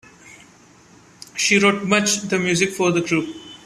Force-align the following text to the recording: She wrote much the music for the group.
She 1.35 1.59
wrote 1.59 1.83
much 1.83 2.21
the 2.21 2.39
music 2.39 2.71
for 2.71 2.91
the 2.91 3.01
group. 3.01 3.35